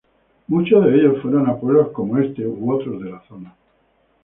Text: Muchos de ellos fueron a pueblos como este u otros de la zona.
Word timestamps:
Muchos 0.47 0.83
de 0.83 0.95
ellos 0.95 1.21
fueron 1.21 1.47
a 1.47 1.55
pueblos 1.57 1.91
como 1.91 2.17
este 2.17 2.47
u 2.47 2.71
otros 2.73 3.03
de 3.03 3.11
la 3.11 3.21
zona. 3.27 3.55